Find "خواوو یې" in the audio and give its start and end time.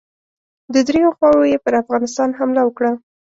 1.17-1.57